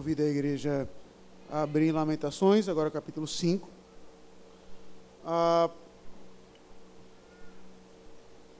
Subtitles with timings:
[0.00, 0.88] Convido a igreja
[1.50, 3.68] a abrir Lamentações, agora capítulo 5.
[5.26, 5.68] Ah,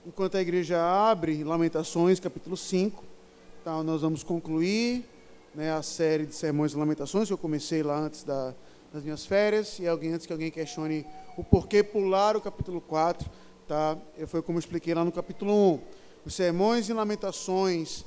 [0.06, 3.02] enquanto a igreja abre Lamentações, capítulo 5,
[3.64, 5.02] tá, nós vamos concluir
[5.54, 8.54] né, a série de sermões de Lamentações que eu comecei lá antes da,
[8.92, 9.78] das minhas férias.
[9.78, 11.06] E alguém antes que alguém questione
[11.38, 13.26] o porquê pular o capítulo 4,
[13.66, 13.96] tá?
[14.26, 15.80] Foi como eu expliquei lá no capítulo 1.
[16.26, 18.04] Os sermões e Lamentações,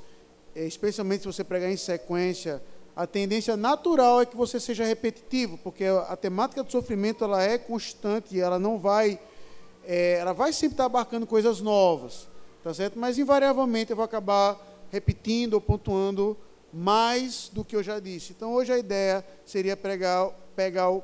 [0.56, 2.62] eh, especialmente se você pregar em sequência,
[2.96, 7.58] a tendência natural é que você seja repetitivo, porque a temática do sofrimento ela é
[7.58, 9.20] constante, ela não vai,
[9.84, 12.28] é, ela vai sempre estar abarcando coisas novas,
[12.64, 13.00] tá certo?
[13.00, 14.60] Mas invariavelmente eu vou acabar
[14.92, 16.38] repetindo ou pontuando
[16.72, 18.32] mais do que eu já disse.
[18.32, 21.04] Então hoje a ideia seria pregar, pegar o,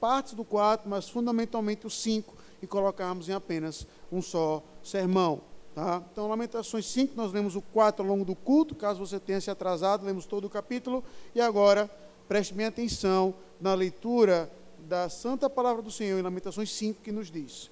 [0.00, 5.42] partes do 4, mas fundamentalmente o 5 e colocarmos em apenas um só sermão.
[5.76, 6.02] Tá?
[6.10, 9.50] Então, Lamentações 5, nós lemos o 4 ao longo do culto, caso você tenha se
[9.50, 11.04] atrasado, lemos todo o capítulo.
[11.34, 11.86] E agora,
[12.26, 17.30] preste bem atenção na leitura da Santa Palavra do Senhor, em Lamentações 5, que nos
[17.30, 17.70] diz: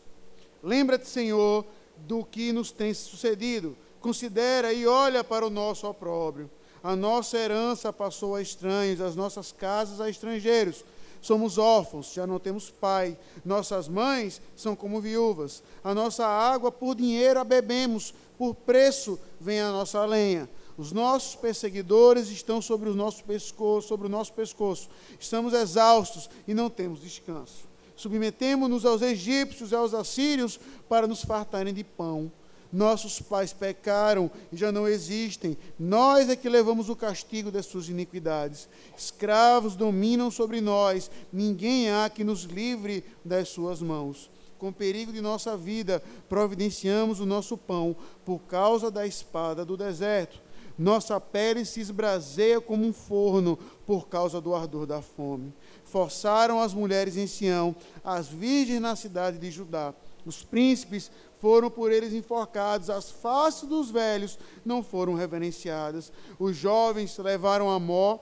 [0.63, 1.65] Lembra-te, Senhor,
[1.97, 3.75] do que nos tem sucedido.
[4.03, 6.51] Considera e olha para o nosso opróbrio.
[6.83, 10.85] A nossa herança passou a estranhos, as nossas casas a estrangeiros
[11.25, 13.17] somos órfãos, já não temos pai.
[13.43, 15.63] Nossas mães são como viúvas.
[15.83, 20.47] A nossa água por dinheiro a bebemos, por preço vem a nossa lenha.
[20.77, 24.91] Os nossos perseguidores estão sobre o nosso pescoço, sobre o nosso pescoço.
[25.19, 27.65] Estamos exaustos e não temos descanso.
[27.97, 32.31] Submetemos-nos aos egípcios e aos assírios para nos fartarem de pão.
[32.75, 35.57] Nossos pais pecaram e já não existem.
[35.79, 38.69] Nós é que levamos o castigo das suas iniquidades.
[38.99, 41.09] Escravos dominam sobre nós.
[41.33, 44.29] Ninguém há que nos livre das suas mãos.
[44.59, 47.95] Com perigo de nossa vida, providenciamos o nosso pão
[48.25, 50.43] por causa da espada do deserto.
[50.77, 55.53] Nossa pele se esbraseia como um forno por causa do ardor da fome.
[55.85, 59.95] Forçaram as mulheres em Sião, as virgens na cidade de Judá.
[60.27, 61.11] Os príncipes
[61.45, 66.11] foram por eles enforcados, as faces dos velhos não foram reverenciadas.
[66.39, 68.19] Os jovens levaram a mó,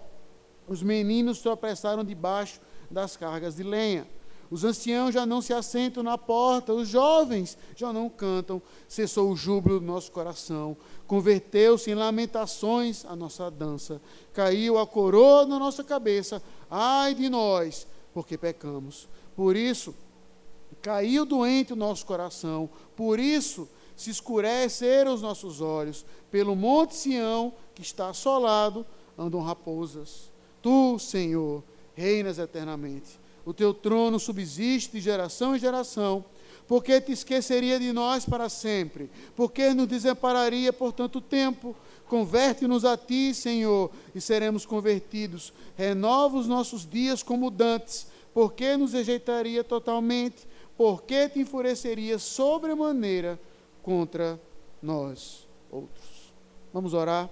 [0.66, 2.60] os meninos tropeçaram debaixo
[2.90, 4.08] das cargas de lenha.
[4.50, 8.60] Os anciãos já não se assentam na porta, os jovens já não cantam.
[8.88, 14.02] Cessou o júbilo do nosso coração, converteu-se em lamentações a nossa dança.
[14.32, 16.42] Caiu a coroa na nossa cabeça.
[16.68, 19.08] Ai de nós, porque pecamos.
[19.36, 19.94] Por isso,
[20.82, 26.04] caiu doente o nosso coração, por isso se escureceram os nossos olhos.
[26.30, 28.84] Pelo monte Sião, que está assolado,
[29.16, 30.30] andam raposas.
[30.60, 31.62] Tu, Senhor,
[31.94, 33.20] reinas eternamente.
[33.44, 36.24] O teu trono subsiste de geração em geração.
[36.66, 39.10] Por que te esqueceria de nós para sempre?
[39.34, 41.74] Por que nos desampararia por tanto tempo?
[42.06, 45.52] Converte-nos a ti, Senhor, e seremos convertidos.
[45.76, 48.06] Renova os nossos dias como dantes.
[48.32, 50.46] Por que nos rejeitaria totalmente?
[50.82, 53.38] Por que te enfureceria sobremaneira
[53.84, 54.40] contra
[54.82, 56.34] nós outros?
[56.72, 57.30] Vamos orar.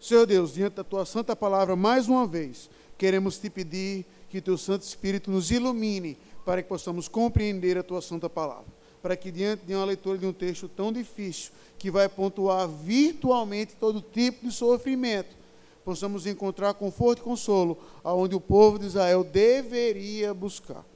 [0.00, 4.58] Senhor Deus, diante da tua santa palavra, mais uma vez, queremos te pedir que teu
[4.58, 8.66] Santo Espírito nos ilumine para que possamos compreender a tua santa palavra.
[9.00, 13.76] Para que, diante de uma leitura de um texto tão difícil, que vai pontuar virtualmente
[13.76, 15.36] todo tipo de sofrimento,
[15.84, 20.89] possamos encontrar conforto e consolo aonde o povo de Israel deveria buscar.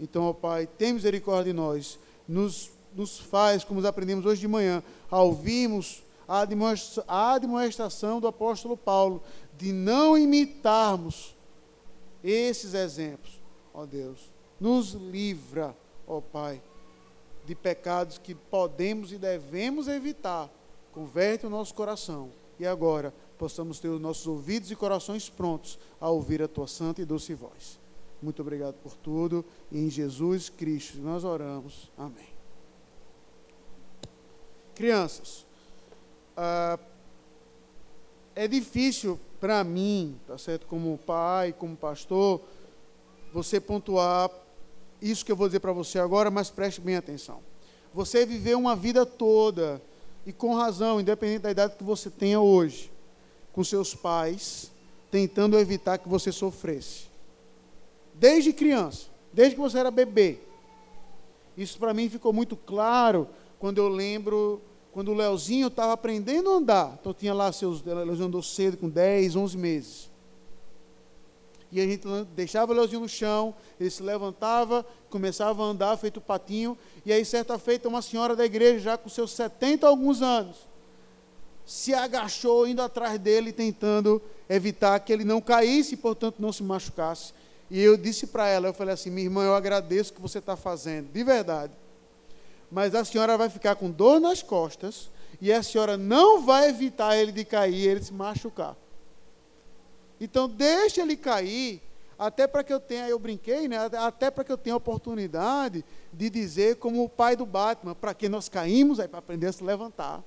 [0.00, 1.98] Então, ó Pai, tem misericórdia de nós.
[2.26, 9.22] Nos, nos faz, como aprendemos hoje de manhã, a ouvirmos a admoestação do apóstolo Paulo
[9.56, 11.34] de não imitarmos
[12.22, 13.40] esses exemplos.
[13.72, 15.74] Ó Deus, nos livra,
[16.06, 16.60] ó Pai,
[17.46, 20.50] de pecados que podemos e devemos evitar.
[20.92, 22.30] Converte o nosso coração.
[22.58, 27.00] E agora possamos ter os nossos ouvidos e corações prontos a ouvir a tua santa
[27.00, 27.78] e doce voz.
[28.20, 29.44] Muito obrigado por tudo.
[29.70, 31.90] Em Jesus Cristo nós oramos.
[31.96, 32.26] Amém.
[34.74, 35.44] Crianças,
[36.36, 36.78] ah,
[38.34, 42.40] é difícil para mim, tá certo, como pai, como pastor,
[43.32, 44.30] você pontuar
[45.00, 47.40] isso que eu vou dizer para você agora, mas preste bem atenção.
[47.92, 49.82] Você viveu uma vida toda,
[50.26, 52.90] e com razão, independente da idade que você tenha hoje,
[53.52, 54.70] com seus pais,
[55.10, 57.08] tentando evitar que você sofresse
[58.18, 60.38] desde criança, desde que você era bebê.
[61.56, 63.28] Isso para mim ficou muito claro
[63.58, 64.62] quando eu lembro
[64.92, 66.98] quando o Leozinho estava aprendendo a andar.
[67.00, 67.80] Então tinha lá seus.
[67.80, 70.10] O Leozinho andou cedo, com 10, 11 meses.
[71.70, 72.04] E a gente
[72.34, 76.76] deixava o Leozinho no chão, ele se levantava, começava a andar, feito patinho.
[77.04, 80.66] E aí, certa feita, uma senhora da igreja, já com seus 70 alguns anos,
[81.66, 86.62] se agachou indo atrás dele, tentando evitar que ele não caísse e, portanto, não se
[86.62, 87.34] machucasse.
[87.70, 90.38] E eu disse para ela, eu falei assim, minha irmã, eu agradeço o que você
[90.38, 91.72] está fazendo, de verdade.
[92.70, 95.10] Mas a senhora vai ficar com dor nas costas
[95.40, 98.76] e a senhora não vai evitar ele de cair, ele se machucar.
[100.20, 101.80] Então deixe ele cair,
[102.18, 103.78] até para que eu tenha, eu brinquei, né?
[103.98, 108.28] Até para que eu tenha oportunidade de dizer como o pai do Batman, para que
[108.28, 110.24] nós caímos, aí para aprender a se levantar.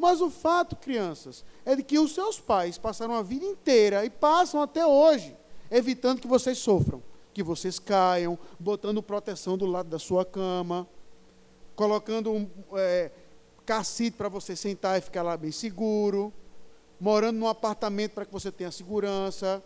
[0.00, 4.08] Mas o fato, crianças, é de que os seus pais passaram a vida inteira e
[4.08, 5.36] passam até hoje,
[5.70, 7.02] evitando que vocês sofram,
[7.34, 10.88] que vocês caiam, botando proteção do lado da sua cama,
[11.76, 13.10] colocando um é,
[13.66, 16.32] cacete para você sentar e ficar lá bem seguro,
[16.98, 19.62] morando num apartamento para que você tenha segurança.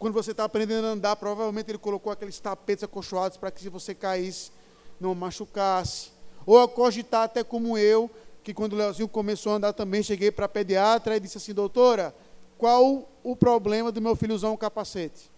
[0.00, 3.68] Quando você está aprendendo a andar, provavelmente ele colocou aqueles tapetes acolchoados para que se
[3.68, 4.50] você caísse,
[4.98, 6.10] não machucasse.
[6.44, 8.10] Ou a cogitar até como eu,
[8.42, 11.52] que quando o Leozinho começou a andar também, cheguei para a pediatra e disse assim,
[11.52, 12.14] doutora,
[12.56, 15.30] qual o problema do meu filho usar um capacete?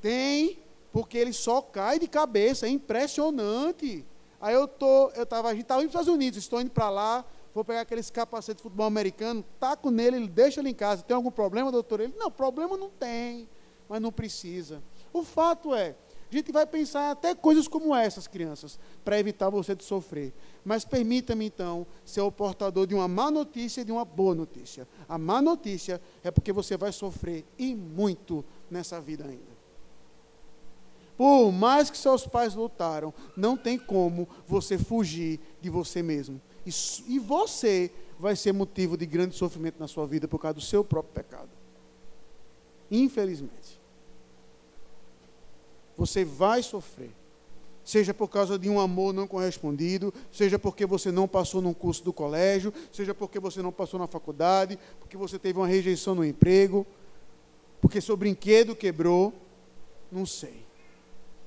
[0.00, 0.58] Tem,
[0.92, 4.04] porque ele só cai de cabeça, é impressionante.
[4.40, 6.70] Aí eu tô, eu estava, a gente estava indo para os Estados Unidos, estou indo
[6.70, 7.24] para lá,
[7.54, 11.02] vou pegar aqueles capacetes de futebol americano, taco nele, ele deixa ele em casa.
[11.02, 12.00] Tem algum problema, doutor?
[12.00, 13.48] Ele, não, problema não tem,
[13.88, 14.82] mas não precisa.
[15.12, 15.94] O fato é,
[16.30, 20.32] a gente vai pensar até coisas como essas, crianças, para evitar você de sofrer.
[20.64, 24.88] Mas permita-me então ser o portador de uma má notícia e de uma boa notícia.
[25.08, 29.56] A má notícia é porque você vai sofrer e muito nessa vida ainda.
[31.16, 36.40] Por mais que seus pais lutaram, não tem como você fugir de você mesmo.
[36.66, 36.70] E,
[37.06, 40.84] e você vai ser motivo de grande sofrimento na sua vida por causa do seu
[40.84, 41.48] próprio pecado.
[42.90, 43.75] Infelizmente.
[45.96, 47.12] Você vai sofrer
[47.86, 52.02] seja por causa de um amor não correspondido, seja porque você não passou num curso
[52.02, 56.24] do colégio, seja porque você não passou na faculdade, porque você teve uma rejeição no
[56.24, 56.84] emprego,
[57.80, 59.32] porque seu brinquedo quebrou,
[60.10, 60.66] não sei.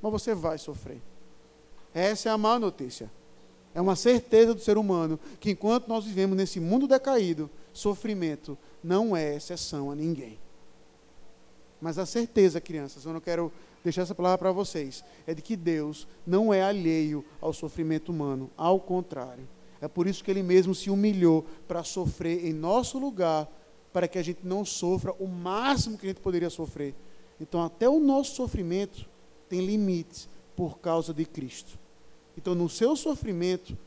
[0.01, 1.01] Mas você vai sofrer.
[1.93, 3.11] Essa é a má notícia.
[3.75, 9.13] É uma certeza do ser humano que enquanto nós vivemos nesse mundo decaído, sofrimento não
[9.15, 10.39] é exceção a ninguém.
[11.81, 13.51] Mas a certeza, crianças, eu não quero
[13.83, 18.49] deixar essa palavra para vocês, é de que Deus não é alheio ao sofrimento humano,
[18.57, 19.47] ao contrário.
[19.81, 23.47] É por isso que ele mesmo se humilhou para sofrer em nosso lugar,
[23.93, 26.93] para que a gente não sofra o máximo que a gente poderia sofrer.
[27.39, 29.07] Então, até o nosso sofrimento
[29.47, 31.79] tem limites por causa de Cristo.
[32.37, 33.77] Então, no seu sofrimento,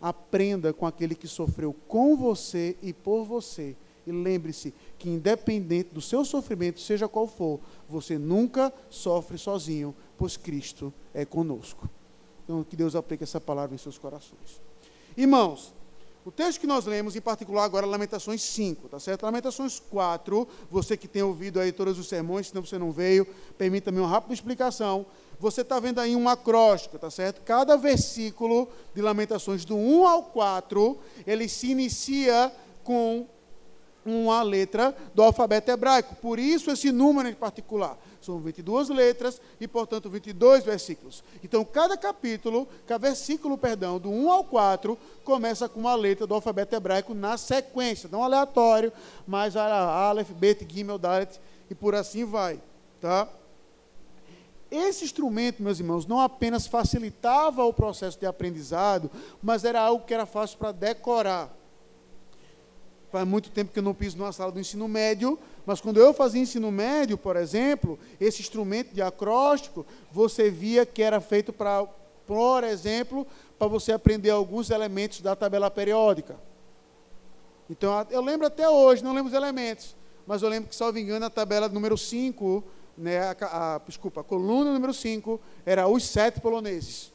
[0.00, 3.74] aprenda com aquele que sofreu com você e por você
[4.08, 10.36] e lembre-se que, independente do seu sofrimento, seja qual for, você nunca sofre sozinho, pois
[10.36, 11.88] Cristo é conosco.
[12.44, 14.60] Então, que Deus aplique essa palavra em seus corações.
[15.16, 15.74] Irmãos,
[16.24, 19.22] o texto que nós lemos, em particular agora, Lamentações 5, tá certo?
[19.22, 23.26] Lamentações 4, você que tem ouvido aí todos os sermões, se não você não veio,
[23.56, 25.06] permita-me uma rápida explicação.
[25.40, 27.40] Você está vendo aí um acróstico, tá certo?
[27.42, 32.52] Cada versículo de Lamentações, do 1 ao 4, ele se inicia
[32.84, 33.26] com
[34.08, 36.16] uma letra do alfabeto hebraico.
[36.16, 37.98] Por isso, esse número em particular.
[38.20, 41.22] São 22 letras e, portanto, 22 versículos.
[41.42, 46.34] Então, cada capítulo, cada versículo, perdão, do 1 ao 4, começa com uma letra do
[46.34, 48.08] alfabeto hebraico na sequência.
[48.10, 48.92] Não aleatório,
[49.26, 52.60] mas Aleph, Bet, Gimel, Dalet e por assim vai.
[53.00, 53.28] Tá?
[54.70, 59.10] Esse instrumento, meus irmãos, não apenas facilitava o processo de aprendizado,
[59.42, 61.57] mas era algo que era fácil para decorar.
[63.10, 66.12] Faz muito tempo que eu não piso numa sala do ensino médio, mas quando eu
[66.12, 71.84] fazia ensino médio, por exemplo, esse instrumento de acróstico, você via que era feito para,
[72.26, 73.26] por exemplo,
[73.58, 76.36] para você aprender alguns elementos da tabela periódica.
[77.70, 79.96] Então, eu lembro até hoje, não lembro os elementos,
[80.26, 82.62] mas eu lembro que, salvo engano, a tabela número 5,
[82.96, 87.12] né, a, a, desculpa, a coluna número 5, era os sete poloneses.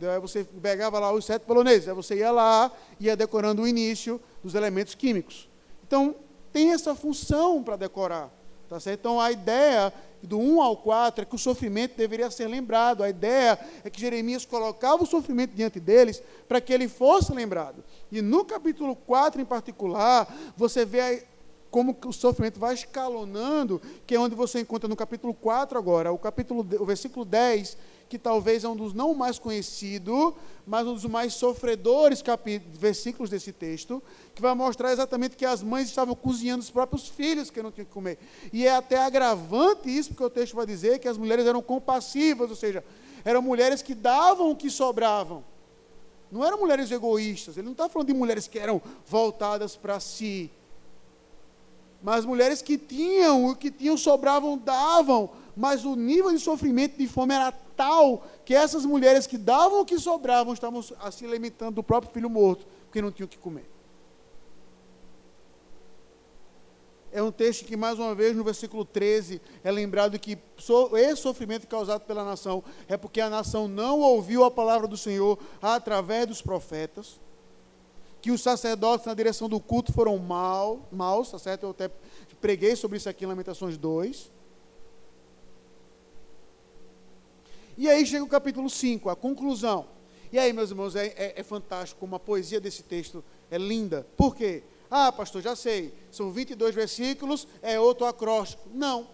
[0.00, 4.20] Aí você pegava lá os sete poloneses, aí você ia lá, ia decorando o início
[4.42, 5.48] dos elementos químicos.
[5.86, 6.14] Então,
[6.52, 8.30] tem essa função para decorar.
[8.68, 9.00] Tá certo?
[9.00, 13.02] Então, a ideia do 1 ao 4 é que o sofrimento deveria ser lembrado.
[13.02, 17.84] A ideia é que Jeremias colocava o sofrimento diante deles para que ele fosse lembrado.
[18.10, 21.26] E no capítulo 4 em particular, você vê
[21.72, 26.18] como o sofrimento vai escalonando, que é onde você encontra no capítulo 4 agora, o
[26.18, 27.76] capítulo o versículo 10
[28.12, 30.34] que talvez é um dos não mais conhecidos,
[30.66, 32.22] mas um dos mais sofredores
[32.74, 34.02] versículos desse texto,
[34.34, 37.86] que vai mostrar exatamente que as mães estavam cozinhando os próprios filhos que não tinham
[37.86, 38.18] que comer.
[38.52, 42.50] E é até agravante isso, porque o texto vai dizer que as mulheres eram compassivas,
[42.50, 42.84] ou seja,
[43.24, 45.42] eram mulheres que davam o que sobravam.
[46.30, 50.50] Não eram mulheres egoístas, ele não está falando de mulheres que eram voltadas para si.
[52.02, 57.06] Mas mulheres que tinham, o que tinham sobravam, davam, mas o nível de sofrimento de
[57.06, 61.76] fome era tal que essas mulheres que davam o que sobravam estavam se assim, alimentando
[61.76, 63.70] do próprio filho morto, porque não tinham o que comer.
[67.12, 70.38] É um texto que, mais uma vez, no versículo 13, é lembrado que
[70.94, 75.38] esse sofrimento causado pela nação é porque a nação não ouviu a palavra do Senhor
[75.60, 77.20] através dos profetas,
[78.22, 81.64] que os sacerdotes na direção do culto foram mal, maus, tá certo?
[81.64, 81.90] Eu até
[82.40, 84.30] preguei sobre isso aqui em Lamentações 2.
[87.76, 89.88] E aí chega o capítulo 5, a conclusão.
[90.30, 94.06] E aí, meus irmãos, é, é, é fantástico como a poesia desse texto é linda.
[94.16, 94.62] Por quê?
[94.88, 95.92] Ah, pastor, já sei.
[96.12, 98.68] São 22 versículos, é outro acróstico.
[98.72, 99.08] Não.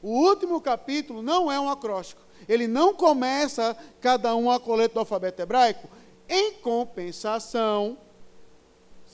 [0.00, 2.22] O último capítulo não é um acróstico.
[2.48, 5.88] Ele não começa cada um a coleta do alfabeto hebraico.
[6.28, 7.98] Em compensação,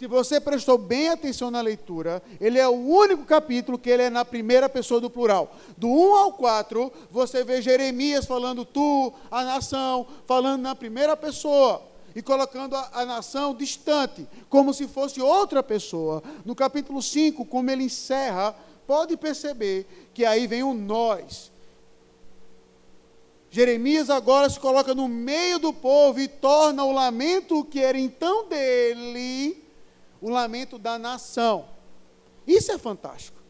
[0.03, 4.11] se você prestou bem atenção na leitura, ele é o único capítulo que ele é
[4.11, 5.55] na primeira pessoa do plural.
[5.79, 11.81] Do 1 ao 4, você vê Jeremias falando tu, a nação, falando na primeira pessoa
[12.17, 16.21] e colocando a, a, nação distante, como se fosse outra pessoa.
[16.45, 21.53] No capítulo 5, como ele encerra, pode perceber que aí vem o nós.
[23.53, 28.49] Jeremias agora se coloca no meio do povo e torna o lamento que era então
[28.49, 29.63] dele,
[30.23, 31.69] o lamento da nação.
[32.47, 33.43] Isso é fantástico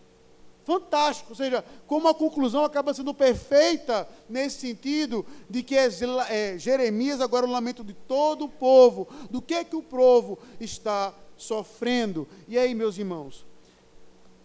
[0.64, 1.30] fantástico.
[1.30, 5.88] Ou seja, como a conclusão acaba sendo perfeita nesse sentido de que é,
[6.28, 9.82] é, Jeremias agora é o lamento de todo o povo, do que é que o
[9.82, 12.26] povo está sofrendo.
[12.48, 13.44] E aí, meus irmãos,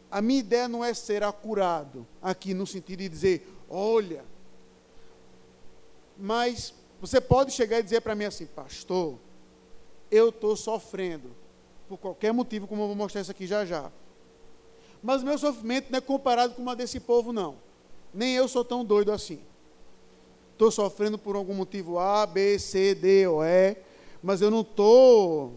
[0.10, 4.24] a minha ideia não é ser acurado aqui no sentido de dizer, olha,
[6.17, 9.19] mas você pode chegar e dizer para mim assim, pastor,
[10.10, 11.36] eu estou sofrendo
[11.88, 13.91] por qualquer motivo, como eu vou mostrar isso aqui já já.
[15.01, 17.56] Mas o meu sofrimento não é comparado com uma desse povo, não.
[18.13, 19.39] Nem eu sou tão doido assim.
[20.53, 23.77] Estou sofrendo por algum motivo A, B, C, D ou E,
[24.24, 25.53] mas eu não estou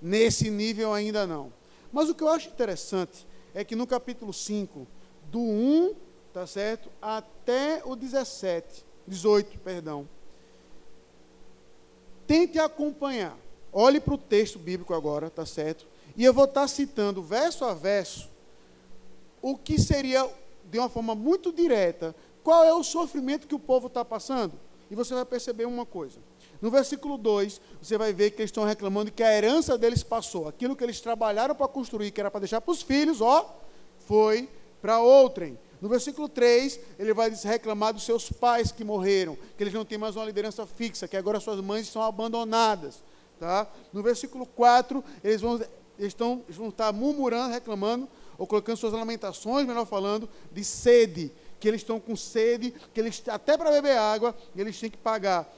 [0.00, 1.52] nesse nível ainda não.
[1.92, 4.86] Mas o que eu acho interessante é que no capítulo 5,
[5.30, 5.94] do 1,
[6.32, 10.08] tá certo, até o 17, 18, perdão.
[12.26, 13.36] Tente acompanhar.
[13.72, 15.86] Olhe para o texto bíblico agora, tá certo?
[16.16, 18.28] E eu vou estar citando verso a verso
[19.40, 20.28] o que seria,
[20.64, 24.54] de uma forma muito direta, qual é o sofrimento que o povo está passando.
[24.90, 26.18] E você vai perceber uma coisa.
[26.60, 30.48] No versículo 2, você vai ver que eles estão reclamando que a herança deles passou.
[30.48, 33.56] Aquilo que eles trabalharam para construir, que era para deixar para os filhos, ó,
[34.00, 34.48] foi
[34.82, 35.58] para outrem.
[35.80, 39.96] No versículo 3, ele vai reclamar dos seus pais que morreram, que eles não têm
[39.96, 43.02] mais uma liderança fixa, que agora suas mães estão abandonadas.
[43.40, 43.66] Tá?
[43.90, 45.54] No versículo 4, eles vão,
[45.98, 46.14] eles
[46.46, 48.06] eles vão estar murmurando, reclamando
[48.36, 53.22] ou colocando suas lamentações, melhor falando, de sede, que eles estão com sede, que eles
[53.28, 55.50] até para beber água, eles têm que pagar.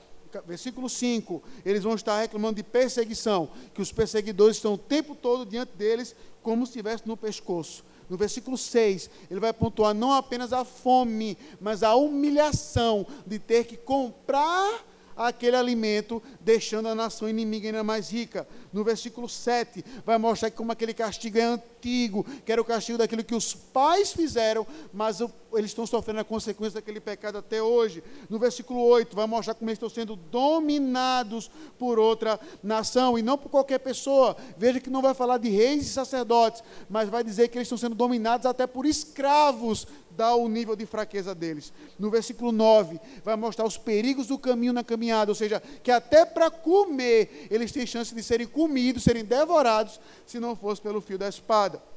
[0.47, 5.45] Versículo 5, eles vão estar reclamando de perseguição, que os perseguidores estão o tempo todo
[5.45, 7.85] diante deles, como se estivesse no pescoço.
[8.09, 13.65] No versículo 6, ele vai pontuar não apenas a fome, mas a humilhação de ter
[13.65, 14.85] que comprar
[15.17, 18.47] aquele alimento, deixando a nação inimiga ainda mais rica.
[18.73, 23.25] No versículo 7, vai mostrar como aquele castigo é antigo, que era o castigo daquilo
[23.25, 25.21] que os pais fizeram, mas
[25.55, 28.03] eles estão sofrendo a consequência daquele pecado até hoje.
[28.29, 33.37] No versículo 8, vai mostrar como eles estão sendo dominados por outra nação, e não
[33.37, 34.37] por qualquer pessoa.
[34.57, 37.79] Veja que não vai falar de reis e sacerdotes, mas vai dizer que eles estão
[37.79, 41.73] sendo dominados até por escravos dá o nível de fraqueza deles.
[41.99, 46.25] No versículo 9, vai mostrar os perigos do caminho na caminhada, ou seja, que até
[46.25, 51.19] para comer eles têm chance de serem comidos, serem devorados, se não fosse pelo fio
[51.19, 51.92] da espada.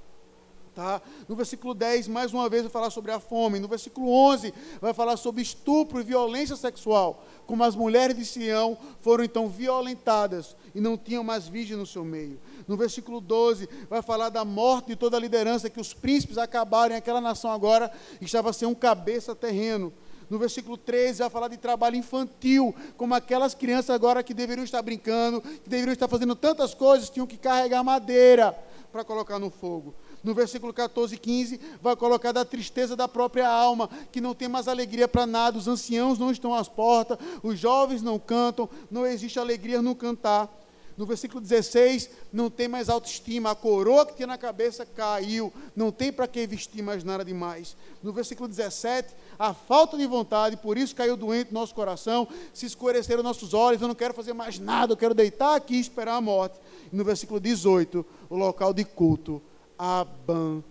[0.76, 1.02] Tá?
[1.26, 3.60] No versículo 10, mais uma vez, vai falar sobre a fome.
[3.60, 7.24] No versículo 11, vai falar sobre estupro e violência sexual.
[7.48, 12.04] Como as mulheres de Sião foram então violentadas e não tinham mais virgem no seu
[12.04, 12.42] meio.
[12.68, 16.94] No versículo 12, vai falar da morte de toda a liderança, que os príncipes acabaram
[16.94, 17.90] em aquela nação agora,
[18.20, 19.94] e estava a ser um cabeça terreno.
[20.30, 24.82] No versículo 13, vai falar de trabalho infantil, como aquelas crianças agora que deveriam estar
[24.82, 28.54] brincando, que deveriam estar fazendo tantas coisas, tinham que carregar madeira
[28.92, 33.48] para colocar no fogo no versículo 14 e 15, vai colocar da tristeza da própria
[33.48, 37.60] alma, que não tem mais alegria para nada, os anciãos não estão às portas, os
[37.60, 40.52] jovens não cantam, não existe alegria no cantar.
[40.98, 45.92] No versículo 16, não tem mais autoestima, a coroa que tinha na cabeça caiu, não
[45.92, 47.78] tem para que vestir mais nada demais.
[48.02, 52.66] No versículo 17, a falta de vontade, por isso caiu doente no nosso coração, se
[52.66, 56.16] escureceram nossos olhos, eu não quero fazer mais nada, eu quero deitar aqui e esperar
[56.16, 56.58] a morte.
[56.92, 59.40] No versículo 18, o local de culto
[59.78, 60.66] abandonado.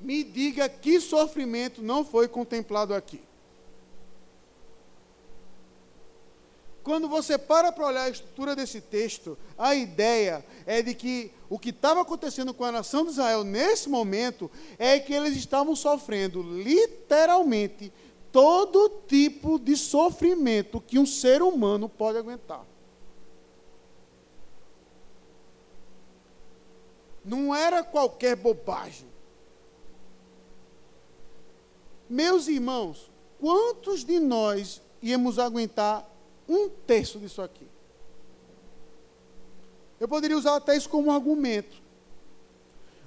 [0.00, 3.20] Me diga que sofrimento não foi contemplado aqui.
[6.88, 11.58] Quando você para para olhar a estrutura desse texto, a ideia é de que o
[11.58, 16.42] que estava acontecendo com a nação de Israel nesse momento é que eles estavam sofrendo
[16.42, 17.92] literalmente
[18.32, 22.64] todo tipo de sofrimento que um ser humano pode aguentar.
[27.28, 29.06] Não era qualquer bobagem.
[32.08, 36.08] Meus irmãos, quantos de nós íamos aguentar
[36.48, 37.68] um terço disso aqui.
[40.00, 41.82] Eu poderia usar até isso como um argumento.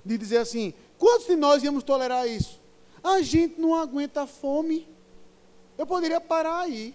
[0.05, 2.61] De dizer assim: quantos de nós íamos tolerar isso?
[3.03, 4.87] A gente não aguenta fome.
[5.79, 6.93] Eu poderia parar aí.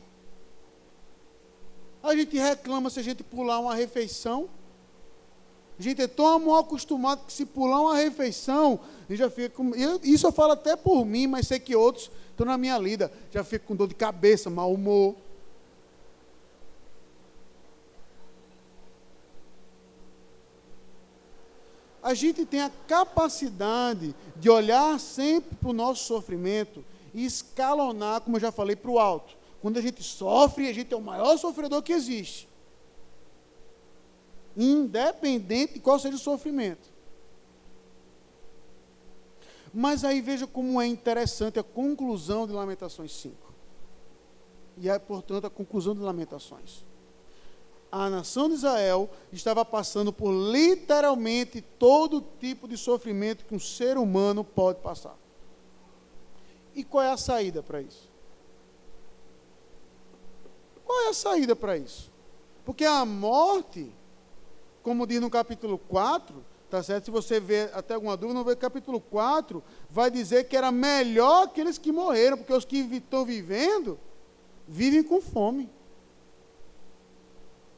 [2.00, 4.48] A gente reclama se a gente pular uma refeição.
[5.78, 9.72] A gente é tão mal acostumado que se pular uma refeição, gente já fica com.
[10.02, 13.12] Isso eu falo até por mim, mas sei que outros estão na minha lida.
[13.30, 15.14] Já fica com dor de cabeça, mau humor.
[22.06, 28.36] a gente tem a capacidade de olhar sempre para o nosso sofrimento e escalonar, como
[28.36, 29.36] eu já falei, para o alto.
[29.60, 32.48] Quando a gente sofre, a gente é o maior sofredor que existe.
[34.56, 36.94] Independente de qual seja o sofrimento.
[39.72, 43.36] Mas aí veja como é interessante a conclusão de Lamentações 5.
[44.78, 46.86] E é, portanto, a conclusão de Lamentações
[47.90, 53.96] a nação de Israel estava passando por literalmente todo tipo de sofrimento que um ser
[53.96, 55.16] humano pode passar.
[56.74, 58.10] E qual é a saída para isso?
[60.84, 62.12] Qual é a saída para isso?
[62.64, 63.90] Porque a morte,
[64.86, 66.32] como diz no capítulo 4,
[66.70, 67.06] tá certo?
[67.06, 71.76] Se você ver até alguma dúvida, vê capítulo 4, vai dizer que era melhor aqueles
[71.76, 73.98] que morreram, porque os que estão vivendo
[74.68, 75.68] vivem com fome.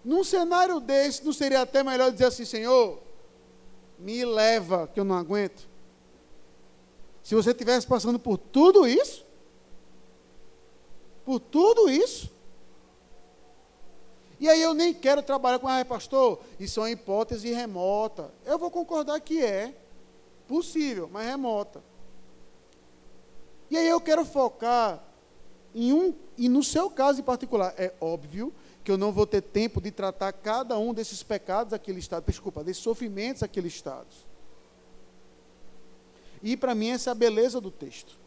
[0.05, 2.99] Num cenário desse, não seria até melhor dizer assim, Senhor,
[3.99, 5.67] me leva, que eu não aguento?
[7.23, 9.25] Se você estivesse passando por tudo isso,
[11.25, 12.31] por tudo isso,
[14.41, 18.33] e aí eu nem quero trabalhar com, ah, pastor, isso é uma hipótese remota.
[18.47, 19.75] Eu vou concordar que é
[20.47, 21.83] possível, mas remota.
[23.71, 25.03] E aí eu quero focar
[25.75, 29.43] em um, e no seu caso em particular, é óbvio que eu não vou ter
[29.43, 34.07] tempo de tratar cada um desses pecados aquele estado, desculpa, desses sofrimentos aquele estado.
[36.43, 38.19] E para mim essa é a beleza do texto.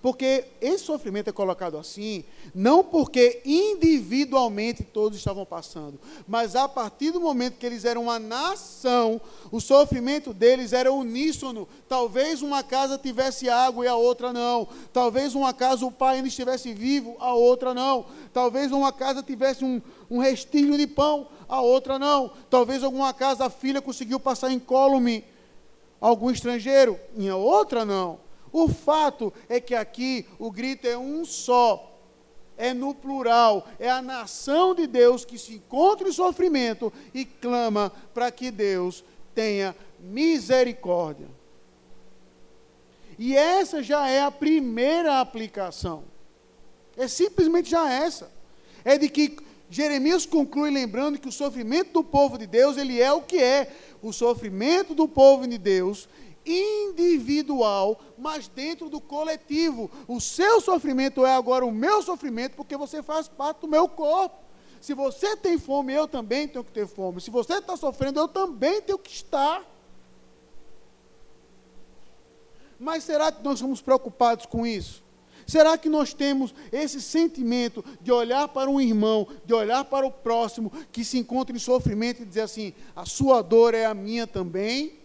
[0.00, 7.10] Porque esse sofrimento é colocado assim, não porque individualmente todos estavam passando, mas a partir
[7.10, 11.68] do momento que eles eram uma nação, o sofrimento deles era uníssono.
[11.88, 14.68] Talvez uma casa tivesse água e a outra não.
[14.92, 18.06] Talvez uma casa o pai ainda estivesse vivo, a outra não.
[18.32, 22.30] Talvez uma casa tivesse um, um restilho de pão, a outra não.
[22.48, 25.24] Talvez alguma casa a filha conseguiu passar incólume
[26.00, 28.27] algum estrangeiro, e a outra não.
[28.58, 31.96] O fato é que aqui o grito é um só,
[32.56, 37.92] é no plural, é a nação de Deus que se encontra em sofrimento e clama
[38.12, 41.28] para que Deus tenha misericórdia.
[43.16, 46.02] E essa já é a primeira aplicação.
[46.96, 48.28] É simplesmente já essa.
[48.84, 49.36] É de que
[49.70, 53.72] Jeremias conclui lembrando que o sofrimento do povo de Deus, ele é o que é.
[54.02, 56.08] O sofrimento do povo de Deus
[56.48, 59.90] individual, mas dentro do coletivo.
[60.06, 64.36] O seu sofrimento é agora o meu sofrimento, porque você faz parte do meu corpo.
[64.80, 67.20] Se você tem fome, eu também tenho que ter fome.
[67.20, 69.64] Se você está sofrendo, eu também tenho que estar.
[72.78, 75.02] Mas será que nós somos preocupados com isso?
[75.46, 80.12] Será que nós temos esse sentimento de olhar para um irmão, de olhar para o
[80.12, 84.26] próximo que se encontra em sofrimento e dizer assim: a sua dor é a minha
[84.26, 84.98] também?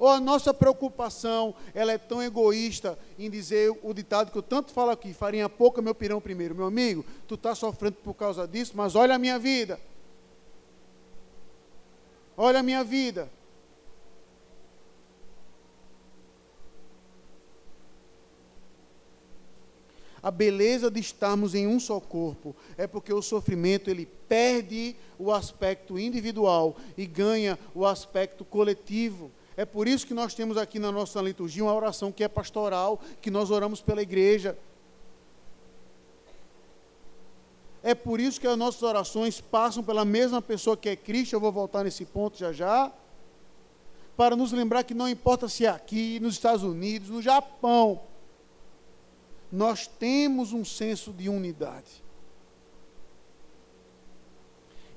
[0.00, 4.72] Ou a nossa preocupação, ela é tão egoísta em dizer o ditado que eu tanto
[4.72, 6.54] falo aqui, farinha pouca, meu pirão primeiro.
[6.54, 9.78] Meu amigo, tu está sofrendo por causa disso, mas olha a minha vida.
[12.34, 13.30] Olha a minha vida.
[20.22, 25.32] a beleza de estarmos em um só corpo é porque o sofrimento ele perde o
[25.32, 29.30] aspecto individual e ganha o aspecto coletivo.
[29.56, 33.00] É por isso que nós temos aqui na nossa liturgia uma oração que é pastoral,
[33.20, 34.56] que nós oramos pela igreja.
[37.82, 41.40] É por isso que as nossas orações passam pela mesma pessoa que é Cristo, eu
[41.40, 42.92] vou voltar nesse ponto já já,
[44.16, 48.02] para nos lembrar que não importa se é aqui, nos Estados Unidos, no Japão,
[49.50, 52.04] nós temos um senso de unidade.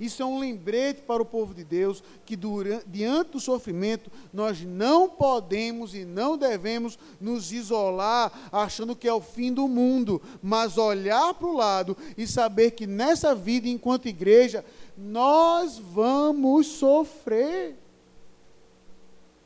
[0.03, 4.61] Isso é um lembrete para o povo de Deus que durante, diante do sofrimento nós
[4.61, 10.77] não podemos e não devemos nos isolar achando que é o fim do mundo, mas
[10.77, 14.65] olhar para o lado e saber que nessa vida enquanto igreja
[14.97, 17.77] nós vamos sofrer.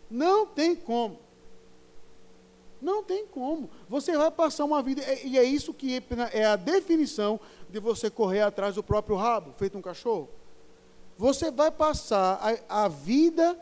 [0.09, 1.19] Não tem como.
[2.81, 3.69] Não tem como.
[3.87, 6.01] Você vai passar uma vida, e é isso que
[6.33, 7.39] é a definição
[7.69, 10.27] de você correr atrás do próprio rabo, feito um cachorro.
[11.17, 13.59] Você vai passar a, a vida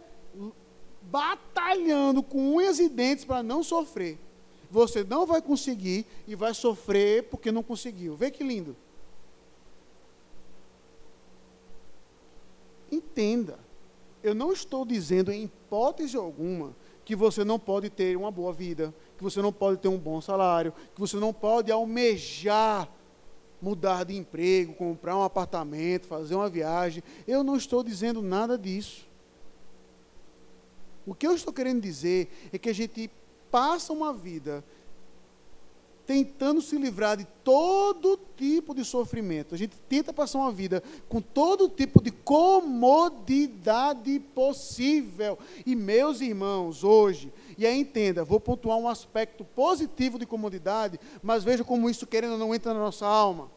[1.04, 4.20] batalhando com unhas e dentes para não sofrer.
[4.70, 8.16] Você não vai conseguir e vai sofrer porque não conseguiu.
[8.16, 8.76] Vê que lindo.
[12.92, 13.60] Entenda.
[14.22, 18.94] Eu não estou dizendo em hipótese alguma que você não pode ter uma boa vida,
[19.16, 22.90] que você não pode ter um bom salário, que você não pode almejar
[23.66, 27.02] mudar de emprego, comprar um apartamento, fazer uma viagem.
[27.28, 29.08] Eu não estou dizendo nada disso.
[31.04, 33.10] O que eu estou querendo dizer é que a gente
[33.50, 34.64] passa uma vida
[36.06, 39.56] tentando se livrar de todo tipo de sofrimento.
[39.56, 45.40] A gente tenta passar uma vida com todo tipo de comodidade possível.
[45.66, 51.44] E meus irmãos, hoje, e aí entenda, vou pontuar um aspecto positivo de comodidade, mas
[51.44, 53.55] veja como isso querendo ou não entra na nossa alma.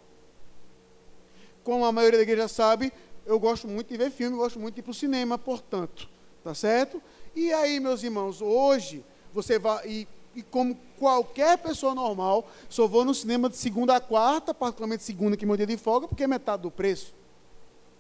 [1.69, 2.91] Como a maioria da igreja sabe,
[3.27, 6.09] eu gosto muito de ver filme, gosto muito de ir para o cinema, portanto,
[6.43, 7.03] tá certo?
[7.37, 9.05] E aí, meus irmãos, hoje
[9.35, 14.01] você vai e e como qualquer pessoa normal, só vou no cinema de segunda a
[14.01, 17.15] quarta, particularmente segunda, que é meu dia de folga, porque é metade do preço.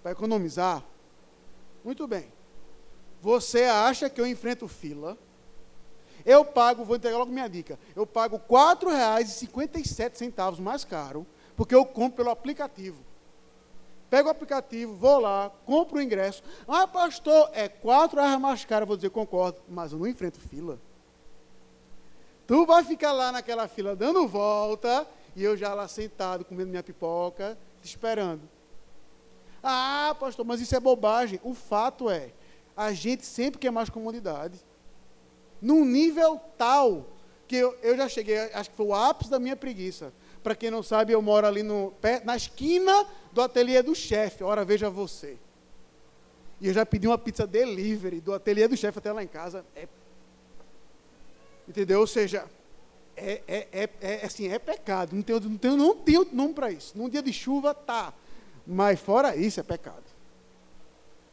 [0.02, 0.82] Para economizar.
[1.84, 2.32] Muito bem.
[3.20, 5.18] Você acha que eu enfrento fila?
[6.24, 7.78] Eu pago, vou entregar logo minha dica.
[7.94, 13.06] Eu pago R$ 4,57 mais caro, porque eu compro pelo aplicativo.
[14.10, 16.42] Pego o aplicativo, vou lá, compro o ingresso.
[16.66, 18.86] Ah, pastor, é R$ 4,00 mais caro.
[18.86, 20.78] Vou dizer, concordo, mas eu não enfrento fila.
[22.46, 26.82] Tu vai ficar lá naquela fila dando volta e eu já lá sentado comendo minha
[26.82, 28.40] pipoca, te esperando.
[29.62, 31.38] Ah, pastor, mas isso é bobagem.
[31.42, 32.30] O fato é,
[32.74, 34.58] a gente sempre quer mais comodidade.
[35.60, 37.06] Num nível tal
[37.46, 40.12] que eu, eu já cheguei, acho que foi o ápice da minha preguiça.
[40.42, 41.92] Para quem não sabe, eu moro ali no,
[42.24, 43.06] na esquina
[43.38, 44.42] do ateliê do chefe.
[44.42, 45.36] Ora, veja você.
[46.60, 49.64] E eu já pedi uma pizza delivery do ateliê do chefe até lá em casa.
[49.76, 49.86] É
[51.68, 52.00] Entendeu?
[52.00, 52.46] Ou seja,
[53.16, 55.14] é, é, é, é, assim, é pecado.
[55.14, 55.86] Não tem, não tem, não
[56.18, 56.98] outro nome para isso.
[56.98, 58.12] Num dia de chuva, tá.
[58.66, 60.02] Mas fora isso, é pecado.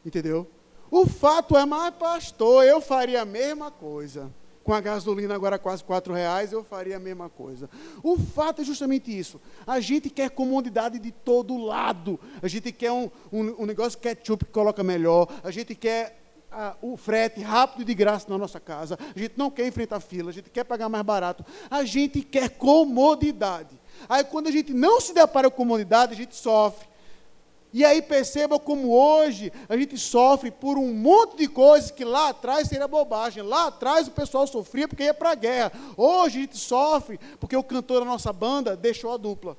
[0.04, 0.48] Entendeu?
[0.88, 4.32] O fato é, mas pastor, eu faria a mesma coisa.
[4.66, 7.70] Com a gasolina agora quase quatro reais, eu faria a mesma coisa.
[8.02, 9.40] O fato é justamente isso.
[9.64, 12.18] A gente quer comodidade de todo lado.
[12.42, 15.28] A gente quer um, um, um negócio ketchup que coloca melhor.
[15.44, 16.20] A gente quer
[16.82, 20.30] o frete rápido e de graça na nossa casa, a gente não quer enfrentar fila,
[20.30, 23.78] a gente quer pagar mais barato, a gente quer comodidade.
[24.08, 26.85] Aí quando a gente não se depara com comodidade, a gente sofre.
[27.76, 32.30] E aí perceba como hoje a gente sofre por um monte de coisas que lá
[32.30, 33.42] atrás seria bobagem.
[33.42, 35.72] Lá atrás o pessoal sofria porque ia para a guerra.
[35.94, 39.58] Hoje a gente sofre porque o cantor da nossa banda deixou a dupla.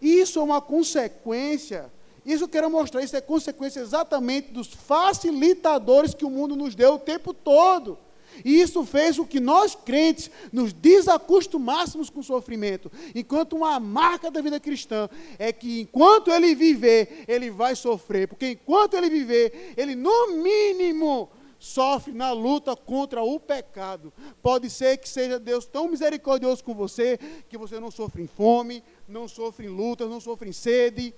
[0.00, 1.92] Isso é uma consequência
[2.24, 6.94] isso eu quero mostrar, isso é consequência exatamente dos facilitadores que o mundo nos deu
[6.94, 7.98] o tempo todo.
[8.44, 12.90] E isso fez o que nós crentes nos desacostumássemos com o sofrimento.
[13.14, 18.28] Enquanto uma marca da vida cristã é que enquanto ele viver, ele vai sofrer.
[18.28, 24.12] Porque enquanto ele viver, ele no mínimo sofre na luta contra o pecado.
[24.42, 27.18] Pode ser que seja Deus tão misericordioso com você
[27.48, 31.14] que você não sofre em fome, não sofre em lutas, não sofre em sede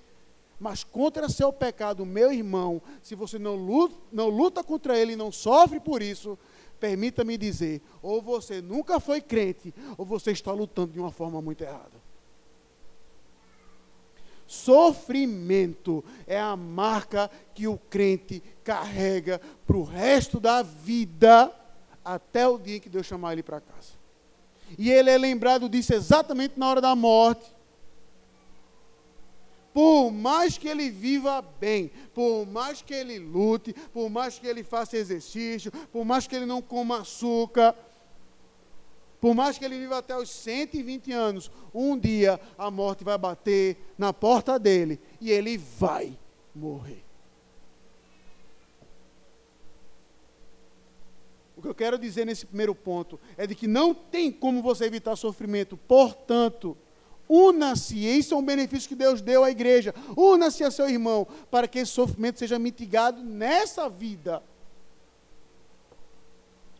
[0.60, 5.16] mas contra seu pecado, meu irmão, se você não luta, não luta contra ele e
[5.16, 6.36] não sofre por isso,
[6.78, 11.62] permita-me dizer: ou você nunca foi crente, ou você está lutando de uma forma muito
[11.62, 11.98] errada.
[14.46, 21.54] Sofrimento é a marca que o crente carrega para o resto da vida,
[22.02, 23.98] até o dia que Deus chamar ele para casa.
[24.78, 27.57] E ele é lembrado disso exatamente na hora da morte.
[29.78, 34.64] Por mais que ele viva bem, por mais que ele lute, por mais que ele
[34.64, 37.76] faça exercício, por mais que ele não coma açúcar,
[39.20, 43.76] por mais que ele viva até os 120 anos, um dia a morte vai bater
[43.96, 46.18] na porta dele e ele vai
[46.52, 47.04] morrer.
[51.56, 54.86] O que eu quero dizer nesse primeiro ponto é de que não tem como você
[54.86, 55.76] evitar sofrimento.
[55.76, 56.76] Portanto,
[57.28, 59.94] una-se, isso é um benefício que Deus deu à igreja.
[60.16, 64.42] Una-se a seu irmão para que esse sofrimento seja mitigado nessa vida.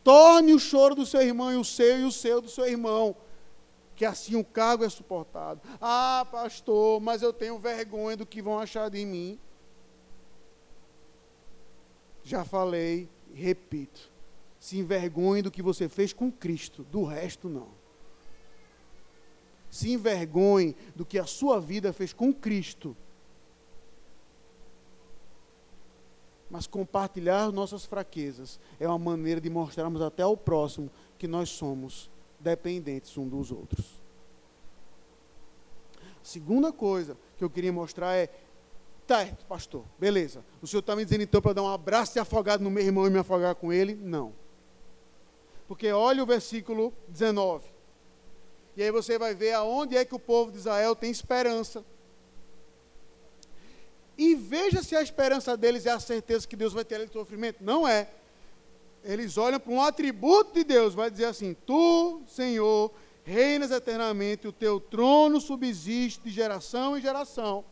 [0.03, 3.15] Torne o choro do seu irmão e o seu e o seu do seu irmão,
[3.95, 5.61] que assim o cargo é suportado.
[5.79, 9.37] Ah, pastor, mas eu tenho vergonha do que vão achar de mim.
[12.23, 14.09] Já falei, repito
[14.59, 17.78] se envergonhe do que você fez com Cristo, do resto não.
[19.69, 22.95] Se envergonhe do que a sua vida fez com Cristo.
[26.49, 32.09] Mas compartilhar nossas fraquezas é uma maneira de mostrarmos até ao próximo que nós somos
[32.39, 33.99] dependentes um dos outros.
[36.23, 38.29] Segunda coisa que eu queria mostrar é
[39.09, 40.45] Tá, pastor, beleza.
[40.61, 43.07] O senhor está me dizendo então para dar um abraço e afogado no meu irmão
[43.07, 43.95] e me afogar com ele?
[43.95, 44.35] Não.
[45.67, 47.65] Porque olha o versículo 19.
[48.75, 51.83] E aí você vai ver aonde é que o povo de Israel tem esperança.
[54.17, 57.63] E veja se a esperança deles é a certeza que Deus vai ter ali sofrimento.
[57.63, 58.09] Não é.
[59.03, 62.91] Eles olham para um atributo de Deus, vai dizer assim: Tu, Senhor,
[63.23, 67.63] reinas eternamente, o teu trono subsiste de geração em geração.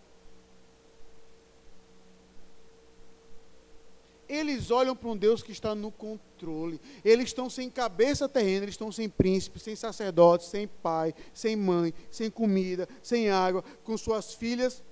[4.27, 6.79] Eles olham para um Deus que está no controle.
[7.03, 11.93] Eles estão sem cabeça terrena, eles estão sem príncipe, sem sacerdote, sem pai, sem mãe,
[12.11, 14.83] sem comida, sem água, com suas filhas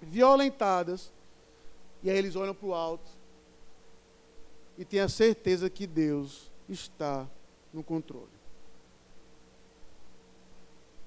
[0.00, 1.12] violentadas.
[2.02, 3.10] E aí eles olham para o alto
[4.78, 7.28] e têm a certeza que Deus está
[7.72, 8.36] no controle.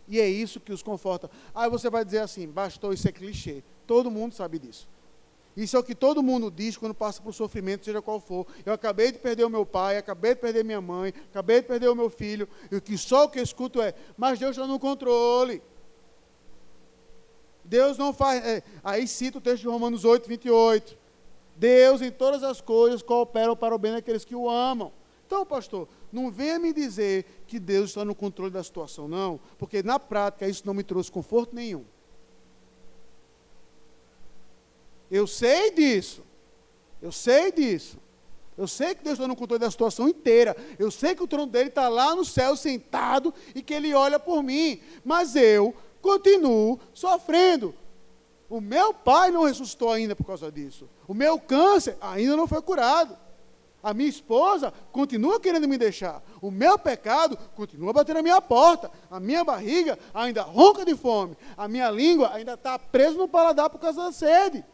[0.08, 1.30] E é isso que os conforta.
[1.54, 3.64] Aí você vai dizer assim: bastou, isso é clichê.
[3.86, 4.90] Todo mundo sabe disso.
[5.58, 8.48] Isso é o que todo mundo diz quando passa por sofrimento, seja qual for.
[8.66, 11.90] Eu acabei de perder o meu pai, acabei de perder minha mãe, acabei de perder
[11.90, 14.68] o meu filho, e o que só o que eu escuto é: mas Deus está
[14.68, 15.62] no controle.
[17.64, 18.44] Deus não faz.
[18.46, 20.98] É, aí cita o texto de Romanos 8, 28.
[21.56, 24.94] Deus em todas as coisas coopera para o bem daqueles que o amam.
[25.28, 29.84] Então, pastor, não venha me dizer que Deus está no controle da situação, não, porque
[29.84, 31.86] na prática isso não me trouxe conforto nenhum.
[35.10, 36.24] Eu sei disso.
[37.02, 37.98] Eu sei disso.
[38.58, 40.56] Eu sei que Deus está no controle da situação inteira.
[40.78, 44.20] Eu sei que o trono dele está lá no céu sentado e que ele olha
[44.20, 44.82] por mim.
[45.04, 47.74] Mas eu continuo sofrendo.
[48.50, 50.90] O meu pai não ressuscitou ainda por causa disso.
[51.08, 53.18] O meu câncer ainda não foi curado.
[53.82, 56.22] A minha esposa continua querendo me deixar.
[56.42, 58.92] O meu pecado continua batendo na minha porta.
[59.10, 61.38] A minha barriga ainda ronca de fome.
[61.56, 64.66] A minha língua ainda está presa no paladar por causa da sede.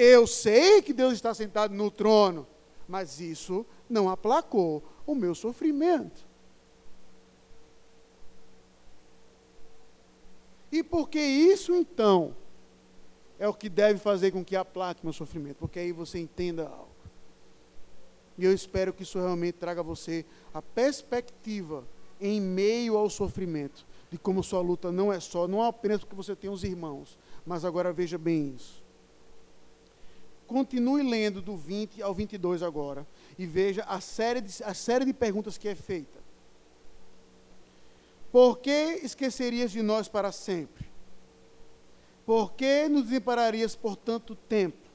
[0.00, 2.46] Eu sei que Deus está sentado no trono,
[2.86, 6.24] mas isso não aplacou o meu sofrimento.
[10.70, 12.32] E porque isso então
[13.40, 16.86] é o que deve fazer com que aplaque meu sofrimento, porque aí você entenda algo.
[18.38, 21.84] E eu espero que isso realmente traga a você a perspectiva
[22.20, 26.14] em meio ao sofrimento, de como sua luta não é só, não é apenas porque
[26.14, 28.86] você tem os irmãos, mas agora veja bem isso.
[30.48, 33.06] Continue lendo do 20 ao 22 agora
[33.38, 36.18] e veja a série de, a série de perguntas que é feita.
[38.32, 40.86] Por que esquecerias de nós para sempre?
[42.24, 44.88] Por que nos desampararias por tanto tempo?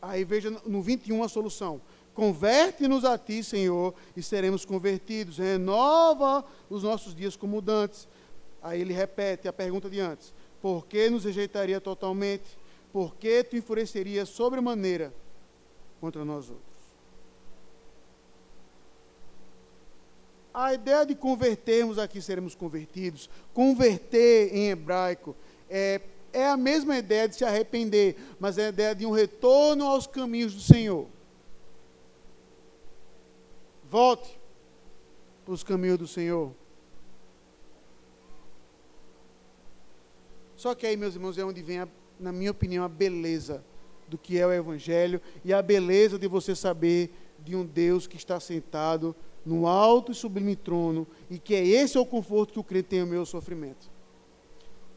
[0.00, 1.80] Aí veja no 21 a solução.
[2.14, 5.38] Converte-nos a ti, Senhor, e seremos convertidos.
[5.38, 8.06] Renova os nossos dias como dantes.
[8.62, 12.61] Aí ele repete a pergunta de antes: Por que nos rejeitaria totalmente?
[12.92, 15.12] Por que tu enfureceria sobremaneira
[16.00, 16.72] contra nós outros?
[20.52, 25.34] A ideia de convertermos aqui, seremos convertidos, converter em hebraico,
[25.70, 29.86] é, é a mesma ideia de se arrepender, mas é a ideia de um retorno
[29.86, 31.08] aos caminhos do Senhor.
[33.90, 34.38] Volte
[35.44, 36.54] para os caminhos do Senhor.
[40.54, 41.88] Só que aí, meus irmãos, é onde vem a,
[42.22, 43.64] na minha opinião, a beleza
[44.08, 48.16] do que é o Evangelho e a beleza de você saber de um Deus que
[48.16, 52.64] está sentado no alto e sublime trono, e que é esse o conforto que o
[52.64, 53.90] crente tem no meu sofrimento.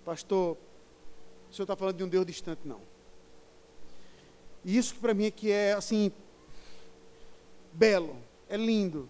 [0.05, 0.55] Pastor,
[1.49, 2.79] o senhor está falando de um Deus distante, não.
[4.63, 6.11] E isso para mim é que é assim,
[7.73, 8.15] belo,
[8.47, 9.09] é lindo.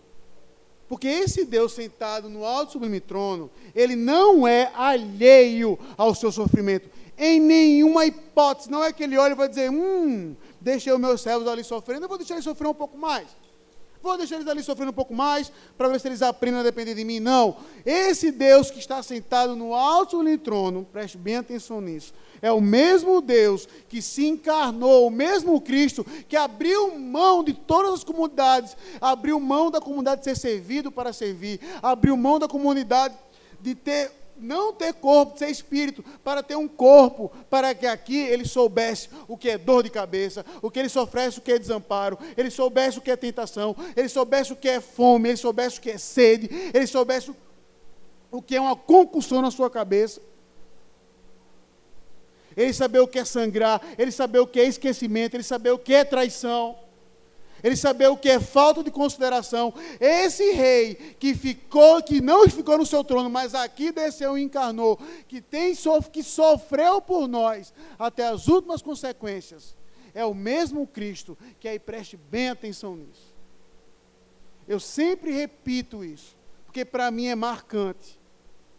[0.87, 6.89] Porque esse Deus sentado no alto sublime trono, ele não é alheio ao seu sofrimento.
[7.17, 8.69] Em nenhuma hipótese.
[8.69, 12.05] Não é que ele olha e vai dizer, hum, deixei os meus servos ali sofrendo,
[12.05, 13.27] eu vou deixar eles sofrer um pouco mais.
[14.05, 16.93] Vou deixar eles ali sofrendo um pouco mais, para ver se eles aprendem a depender
[16.93, 17.19] de mim.
[17.19, 17.57] Não.
[17.83, 23.19] Esse Deus que está sentado no alto trono, preste bem atenção nisso, é o mesmo
[23.19, 29.39] Deus que se encarnou, o mesmo Cristo que abriu mão de todas as comunidades, abriu
[29.39, 33.15] mão da comunidade de ser servido para servir, abriu mão da comunidade
[33.59, 38.45] de ter não ter corpo, ser espírito, para ter um corpo, para que aqui ele
[38.45, 42.17] soubesse o que é dor de cabeça, o que ele sofresse, o que é desamparo,
[42.35, 45.81] ele soubesse o que é tentação, ele soubesse o que é fome, ele soubesse o
[45.81, 47.33] que é sede, ele soubesse
[48.31, 50.21] o que é uma concussão na sua cabeça.
[52.55, 55.79] Ele saber o que é sangrar, ele saber o que é esquecimento, ele saber o
[55.79, 56.84] que é traição
[57.63, 59.73] ele saber o que é falta de consideração.
[59.99, 64.99] Esse rei que ficou, que não ficou no seu trono, mas aqui desceu e encarnou,
[65.27, 65.73] que tem
[66.11, 69.75] que sofreu por nós até as últimas consequências,
[70.13, 73.33] é o mesmo Cristo que aí preste bem atenção nisso.
[74.67, 78.19] Eu sempre repito isso, porque para mim é marcante.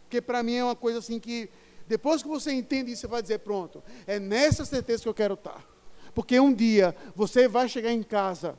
[0.03, 1.49] Porque para mim é uma coisa assim que
[1.85, 5.33] depois que você entende isso, você vai dizer: pronto, é nessa certeza que eu quero
[5.33, 5.65] estar.
[6.13, 8.57] Porque um dia você vai chegar em casa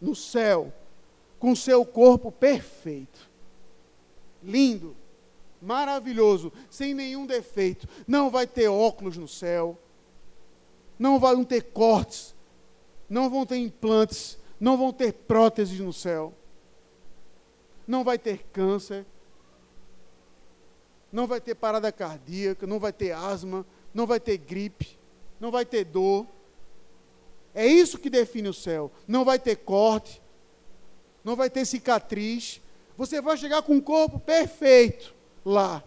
[0.00, 0.72] no céu,
[1.38, 3.30] com seu corpo perfeito,
[4.42, 4.96] lindo,
[5.60, 7.88] maravilhoso, sem nenhum defeito.
[8.06, 9.78] Não vai ter óculos no céu,
[10.98, 12.34] não vão ter cortes,
[13.08, 16.34] não vão ter implantes, não vão ter próteses no céu,
[17.86, 19.04] não vai ter câncer,
[21.12, 24.98] não vai ter parada cardíaca, não vai ter asma, não vai ter gripe,
[25.40, 26.26] não vai ter dor.
[27.54, 28.90] É isso que define o céu.
[29.06, 30.22] Não vai ter corte,
[31.24, 32.60] não vai ter cicatriz.
[32.96, 35.82] Você vai chegar com um corpo perfeito lá.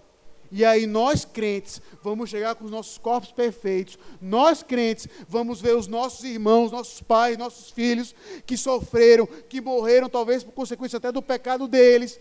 [0.56, 3.98] E aí nós crentes vamos chegar com os nossos corpos perfeitos.
[4.22, 8.14] Nós crentes vamos ver os nossos irmãos, nossos pais, nossos filhos
[8.46, 12.20] que sofreram, que morreram talvez por consequência até do pecado deles,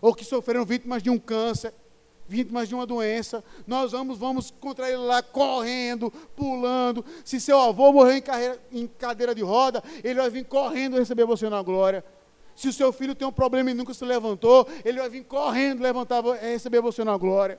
[0.00, 1.72] ou que sofreram vítimas de um câncer
[2.28, 7.04] vítimas de uma doença, nós vamos, vamos contra ele lá correndo, pulando.
[7.24, 11.24] Se seu avô morreu em, carreira, em cadeira de roda, ele vai vir correndo receber
[11.24, 12.04] você na glória.
[12.54, 15.80] Se o seu filho tem um problema e nunca se levantou, ele vai vir correndo
[15.80, 17.58] levantar, receber você na glória.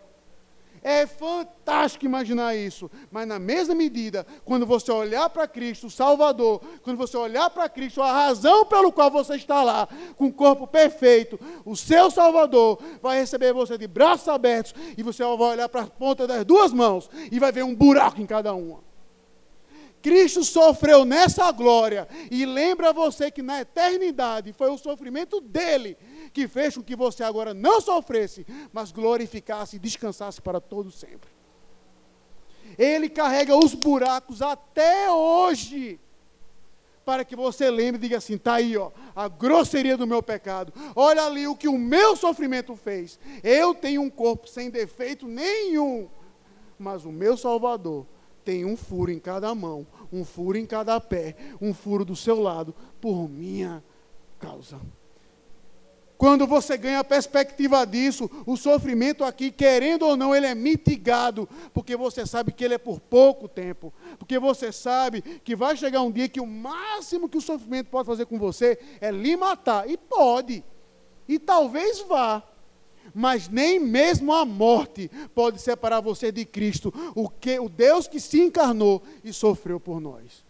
[0.81, 6.61] É fantástico imaginar isso, mas na mesma medida, quando você olhar para Cristo, o Salvador,
[6.81, 10.65] quando você olhar para Cristo, a razão pelo qual você está lá, com o corpo
[10.65, 15.81] perfeito, o seu Salvador vai receber você de braços abertos e você vai olhar para
[15.81, 18.88] a ponta das duas mãos e vai ver um buraco em cada uma.
[20.01, 25.97] Cristo sofreu nessa glória e lembra você que na eternidade foi o sofrimento dele
[26.33, 31.29] que fez com que você agora não sofresse, mas glorificasse e descansasse para todo sempre.
[32.77, 35.99] Ele carrega os buracos até hoje.
[37.03, 40.71] Para que você lembre e diga assim: está aí, ó, a grosseria do meu pecado.
[40.95, 43.19] Olha ali o que o meu sofrimento fez.
[43.43, 46.07] Eu tenho um corpo sem defeito nenhum,
[46.77, 48.05] mas o meu Salvador
[48.49, 52.41] tem um furo em cada mão, um furo em cada pé, um furo do seu
[52.41, 53.83] lado, por minha
[54.39, 54.81] causa.
[56.17, 61.47] Quando você ganha a perspectiva disso, o sofrimento aqui, querendo ou não, ele é mitigado,
[61.71, 63.93] porque você sabe que ele é por pouco tempo.
[64.17, 68.07] Porque você sabe que vai chegar um dia que o máximo que o sofrimento pode
[68.07, 69.88] fazer com você é lhe matar.
[69.88, 70.63] E pode.
[71.27, 72.43] E talvez vá.
[73.13, 78.19] Mas nem mesmo a morte pode separar você de Cristo, o que o Deus que
[78.19, 80.43] se encarnou e sofreu por nós.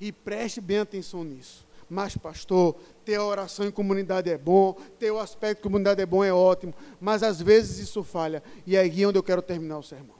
[0.00, 1.66] E preste bem atenção nisso.
[1.88, 6.24] Mas, pastor, ter oração em comunidade é bom, ter o aspecto de comunidade é bom,
[6.24, 8.42] é ótimo, mas às vezes isso falha.
[8.66, 10.16] E é aí onde eu quero terminar o sermão.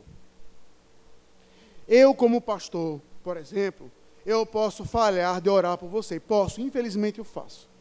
[1.88, 3.90] Eu, como pastor, por exemplo,
[4.24, 6.20] eu posso falhar de orar por você.
[6.20, 7.71] Posso, infelizmente eu faço.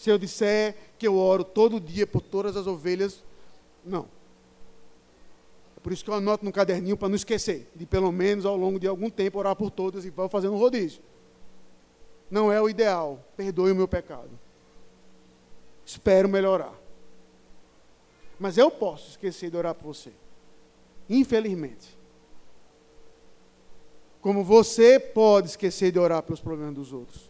[0.00, 3.22] Se eu disser que eu oro todo dia por todas as ovelhas,
[3.84, 4.06] não.
[5.76, 8.56] É por isso que eu anoto no caderninho para não esquecer, de pelo menos ao
[8.56, 11.02] longo de algum tempo orar por todas e vou fazendo um rodízio
[12.30, 13.22] não é o ideal.
[13.36, 14.30] Perdoe o meu pecado.
[15.84, 16.72] Espero melhorar.
[18.38, 20.12] Mas eu posso esquecer de orar por você.
[21.08, 21.98] Infelizmente.
[24.20, 27.29] Como você pode esquecer de orar pelos problemas dos outros.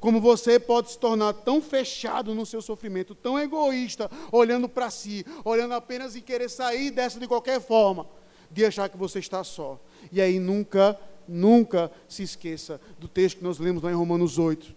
[0.00, 5.24] Como você pode se tornar tão fechado no seu sofrimento, tão egoísta, olhando para si,
[5.44, 8.06] olhando apenas em querer sair dessa de qualquer forma,
[8.50, 9.80] de achar que você está só.
[10.12, 14.76] E aí nunca, nunca se esqueça do texto que nós lemos lá em Romanos 8.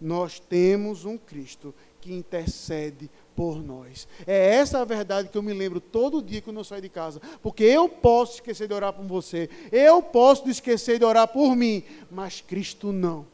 [0.00, 4.08] Nós temos um Cristo que intercede por nós.
[4.26, 7.20] É essa a verdade que eu me lembro todo dia quando eu saio de casa.
[7.42, 11.82] Porque eu posso esquecer de orar por você, eu posso esquecer de orar por mim,
[12.10, 13.26] mas Cristo não.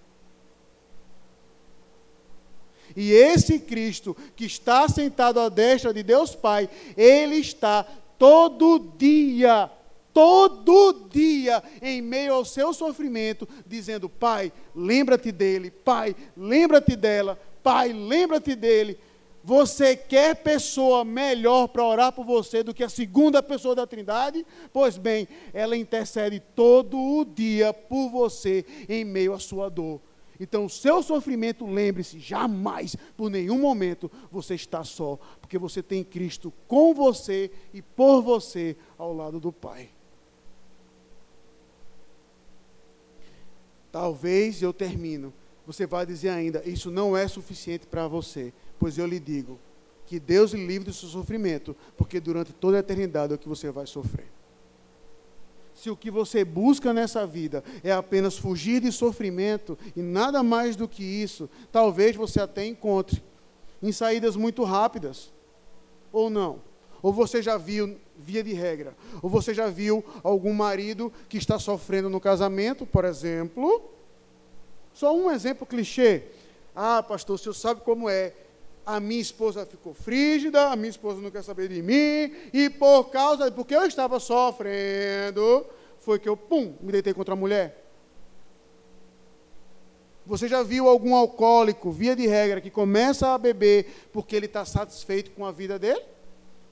[2.97, 7.87] E esse Cristo que está sentado à destra de Deus Pai, ele está
[8.19, 9.71] todo dia,
[10.15, 17.93] todo dia, em meio ao seu sofrimento, dizendo: Pai, lembra-te dele, Pai, lembra-te dela, Pai,
[17.93, 18.99] lembra-te dele.
[19.45, 24.45] Você quer pessoa melhor para orar por você do que a segunda pessoa da Trindade?
[24.73, 30.01] Pois bem, ela intercede todo o dia por você em meio à sua dor.
[30.39, 36.05] Então, o seu sofrimento, lembre-se, jamais, por nenhum momento, você está só, porque você tem
[36.05, 39.89] Cristo com você e por você ao lado do Pai.
[43.91, 45.33] Talvez eu termino.
[45.67, 48.53] Você vai dizer ainda, isso não é suficiente para você.
[48.79, 49.59] Pois eu lhe digo,
[50.07, 53.49] que Deus lhe livre do seu sofrimento, porque durante toda a eternidade é o que
[53.49, 54.37] você vai sofrer
[55.77, 60.75] se o que você busca nessa vida é apenas fugir de sofrimento e nada mais
[60.75, 63.23] do que isso, talvez você até encontre
[63.83, 65.33] em saídas muito rápidas.
[66.11, 66.63] Ou não.
[67.03, 71.59] Ou você já viu, via de regra, ou você já viu algum marido que está
[71.59, 73.85] sofrendo no casamento, por exemplo.
[74.95, 76.23] Só um exemplo clichê.
[76.75, 78.33] Ah, pastor, o senhor sabe como é.
[78.87, 83.11] A minha esposa ficou frígida, a minha esposa não quer saber de mim, e por
[83.11, 85.67] causa, porque eu estava sofrendo,
[85.99, 87.85] foi que eu, pum, me deitei contra a mulher.
[90.25, 94.65] Você já viu algum alcoólico, via de regra, que começa a beber porque ele está
[94.65, 96.03] satisfeito com a vida dele?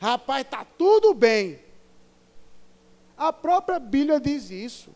[0.01, 1.61] Rapaz, está tudo bem.
[3.17, 4.91] A própria Bíblia diz isso.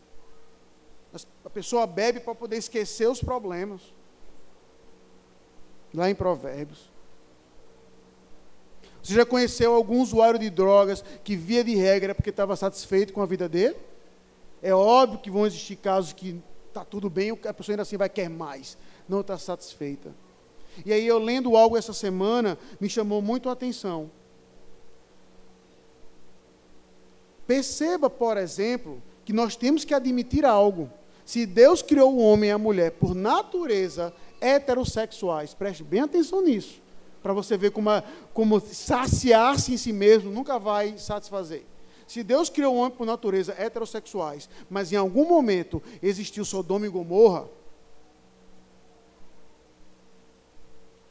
[1.43, 3.81] A pessoa bebe para poder esquecer os problemas.
[5.93, 6.89] Lá em Provérbios.
[9.01, 13.21] Você já conheceu algum usuário de drogas que via de regra porque estava satisfeito com
[13.21, 13.75] a vida dele?
[14.61, 18.09] É óbvio que vão existir casos que está tudo bem, a pessoa ainda assim vai
[18.09, 18.77] querer mais,
[19.07, 20.13] não está satisfeita.
[20.85, 24.11] E aí eu lendo algo essa semana, me chamou muito a atenção.
[27.47, 30.89] Perceba, por exemplo, que nós temos que admitir algo.
[31.25, 36.81] Se Deus criou o homem e a mulher por natureza heterossexuais, preste bem atenção nisso,
[37.21, 37.89] para você ver como,
[38.33, 41.65] como saciar-se em si mesmo nunca vai satisfazer.
[42.07, 46.89] Se Deus criou o homem por natureza heterossexuais, mas em algum momento existiu Sodoma e
[46.89, 47.47] Gomorra,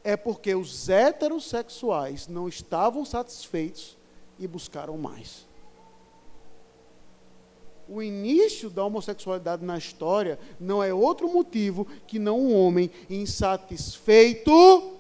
[0.03, 3.97] é porque os heterossexuais não estavam satisfeitos
[4.39, 5.47] e buscaram mais.
[7.89, 14.98] O início da homossexualidade na história não é outro motivo que não um homem insatisfeito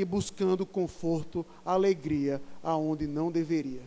[0.00, 3.82] e buscando conforto, alegria aonde não deveria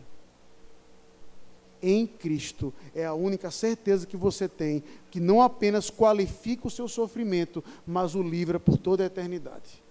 [1.82, 6.86] em Cristo é a única certeza que você tem, que não apenas qualifica o seu
[6.86, 9.82] sofrimento, mas o livra por toda a eternidade.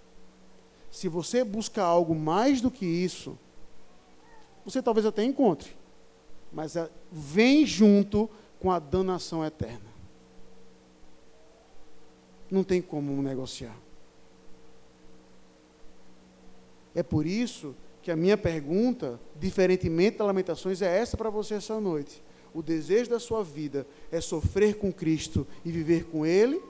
[0.90, 3.38] Se você busca algo mais do que isso,
[4.64, 5.76] você talvez até encontre,
[6.52, 9.92] mas é, vem junto com a danação eterna.
[12.50, 13.76] Não tem como negociar.
[16.94, 21.80] É por isso que a minha pergunta, diferentemente da Lamentações, é essa para você essa
[21.80, 22.22] noite.
[22.54, 26.62] O desejo da sua vida é sofrer com Cristo e viver com Ele?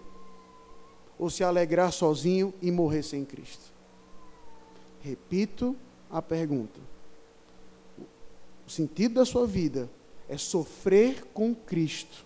[1.17, 3.71] Ou se alegrar sozinho e morrer sem Cristo?
[5.01, 5.75] Repito
[6.09, 6.79] a pergunta.
[8.67, 9.89] O sentido da sua vida
[10.29, 12.25] é sofrer com Cristo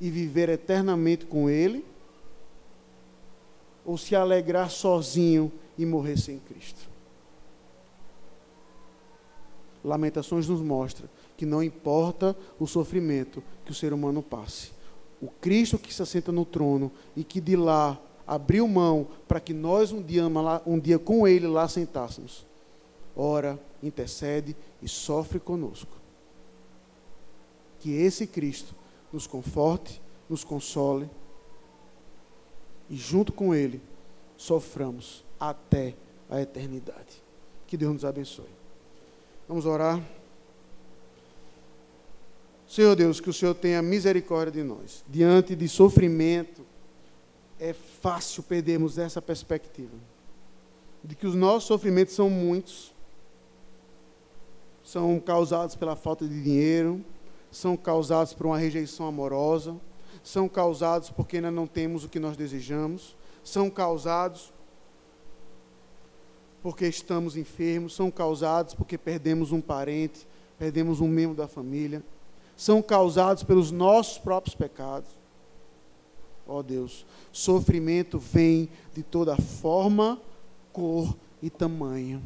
[0.00, 1.84] e viver eternamente com Ele?
[3.84, 6.88] Ou se alegrar sozinho e morrer sem Cristo?
[9.84, 14.72] Lamentações nos mostra que não importa o sofrimento que o ser humano passe.
[15.20, 19.54] O Cristo que se assenta no trono e que de lá abriu mão para que
[19.54, 20.24] nós um dia,
[20.66, 22.44] um dia com Ele lá sentássemos,
[23.14, 25.96] ora, intercede e sofre conosco.
[27.78, 28.74] Que esse Cristo
[29.12, 31.08] nos conforte, nos console
[32.90, 33.80] e junto com Ele
[34.36, 35.94] soframos até
[36.28, 37.22] a eternidade.
[37.66, 38.50] Que Deus nos abençoe.
[39.48, 40.02] Vamos orar.
[42.66, 46.66] Senhor Deus, que o Senhor tenha misericórdia de nós, diante de sofrimento,
[47.58, 49.96] é fácil perdermos essa perspectiva
[51.02, 52.92] de que os nossos sofrimentos são muitos,
[54.82, 57.04] são causados pela falta de dinheiro,
[57.50, 59.76] são causados por uma rejeição amorosa,
[60.22, 64.52] são causados porque ainda não temos o que nós desejamos, são causados
[66.66, 70.26] porque estamos enfermos, são causados porque perdemos um parente,
[70.58, 72.02] perdemos um membro da família,
[72.56, 75.08] são causados pelos nossos próprios pecados.
[76.44, 80.20] Ó oh Deus, sofrimento vem de toda forma,
[80.72, 82.20] cor e tamanho.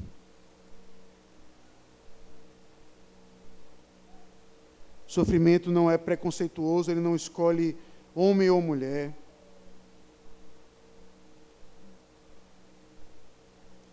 [5.07, 7.77] Sofrimento não é preconceituoso, ele não escolhe
[8.15, 9.13] homem ou mulher.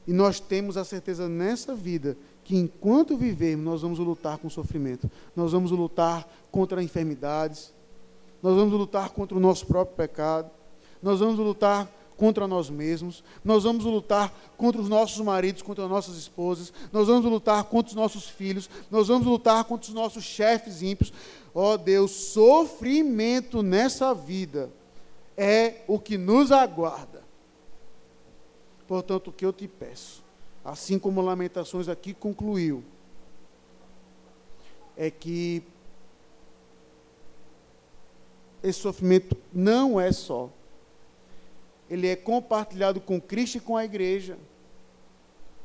[0.08, 4.52] E nós temos a certeza nessa vida que enquanto vivermos, nós vamos lutar com o
[4.52, 5.12] sofrimento.
[5.36, 7.74] Nós vamos lutar contra enfermidades.
[8.42, 10.50] Nós vamos lutar contra o nosso próprio pecado.
[11.04, 13.22] Nós vamos lutar contra nós mesmos.
[13.44, 16.72] Nós vamos lutar contra os nossos maridos, contra as nossas esposas.
[16.94, 18.70] Nós vamos lutar contra os nossos filhos.
[18.90, 21.12] Nós vamos lutar contra os nossos chefes ímpios.
[21.54, 24.70] Ó oh, Deus, sofrimento nessa vida
[25.36, 27.27] é o que nos aguarda.
[28.88, 30.24] Portanto, o que eu te peço,
[30.64, 32.84] assim como Lamentações aqui concluiu,
[34.96, 35.62] é que
[38.64, 40.50] esse sofrimento não é só,
[41.90, 44.38] ele é compartilhado com Cristo e com a igreja,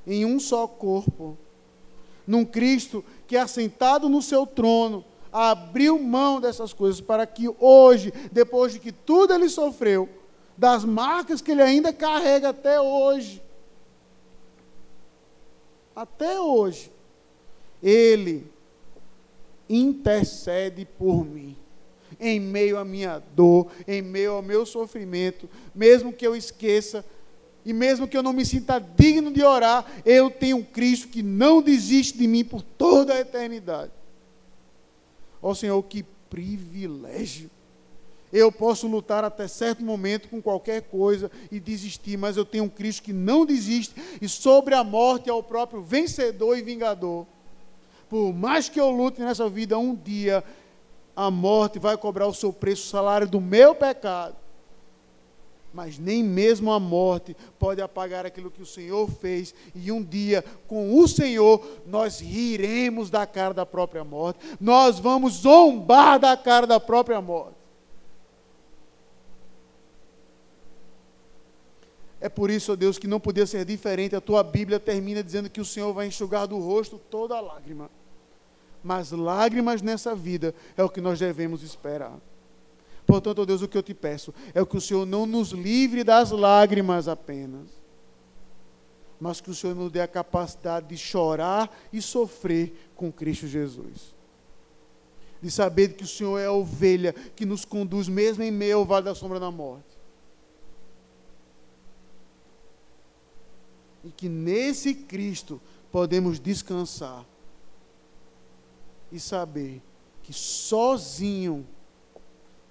[0.06, 1.38] em um só corpo,
[2.26, 8.72] num Cristo que assentado no seu trono, abriu mão dessas coisas para que hoje, depois
[8.72, 10.08] de que tudo ele sofreu,
[10.57, 13.42] das marcas que ele ainda carrega até hoje.
[15.94, 16.90] Até hoje.
[17.82, 18.46] Ele
[19.68, 21.57] intercede por mim.
[22.20, 27.05] Em meio à minha dor, em meio ao meu sofrimento, mesmo que eu esqueça,
[27.64, 31.22] e mesmo que eu não me sinta digno de orar, eu tenho um Cristo que
[31.22, 33.92] não desiste de mim por toda a eternidade.
[35.40, 37.50] Ó oh, Senhor, que privilégio
[38.33, 42.68] eu posso lutar até certo momento com qualquer coisa e desistir, mas eu tenho um
[42.68, 47.26] Cristo que não desiste e sobre a morte é o próprio vencedor e vingador.
[48.09, 50.43] Por mais que eu lute nessa vida, um dia
[51.14, 54.37] a morte vai cobrar o seu preço, o salário do meu pecado.
[55.72, 59.55] Mas nem mesmo a morte pode apagar aquilo que o Senhor fez.
[59.74, 64.39] E um dia, com o Senhor, nós riremos da cara da própria morte.
[64.61, 67.61] Nós vamos zombar da cara da própria morte.
[72.22, 74.14] É por isso, ó Deus, que não podia ser diferente.
[74.14, 77.90] A tua Bíblia termina dizendo que o Senhor vai enxugar do rosto toda lágrima.
[78.80, 82.16] Mas lágrimas nessa vida é o que nós devemos esperar.
[83.04, 86.04] Portanto, ó Deus, o que eu te peço é que o Senhor não nos livre
[86.04, 87.66] das lágrimas apenas,
[89.18, 94.14] mas que o Senhor nos dê a capacidade de chorar e sofrer com Cristo Jesus.
[95.40, 98.84] De saber que o Senhor é a ovelha que nos conduz mesmo em meio ao
[98.84, 99.91] vale da sombra da morte
[104.05, 107.24] e que nesse Cristo podemos descansar
[109.11, 109.82] e saber
[110.22, 111.66] que sozinho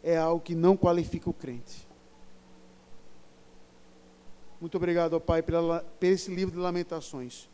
[0.03, 1.87] é algo que não qualifica o crente.
[4.59, 7.49] Muito obrigado, Pai, por esse livro de Lamentações,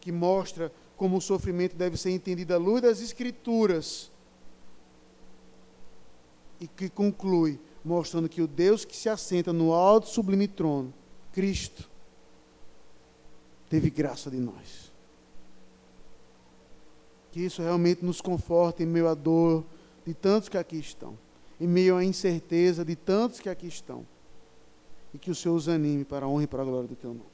[0.00, 4.10] que mostra como o sofrimento deve ser entendido à luz das Escrituras
[6.60, 10.92] e que conclui mostrando que o Deus que se assenta no alto sublime trono,
[11.32, 11.89] Cristo,
[13.70, 14.92] teve graça de nós.
[17.30, 19.64] Que isso realmente nos conforte em meio à dor
[20.04, 21.16] de tantos que aqui estão,
[21.60, 24.04] em meio à incerteza de tantos que aqui estão,
[25.14, 27.10] e que o Senhor os anime para a honra e para a glória do teu
[27.10, 27.30] nome.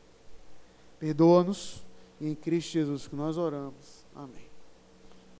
[1.01, 1.84] Perdoa-nos,
[2.20, 4.05] e em Cristo Jesus que nós oramos.
[4.14, 4.55] Amém.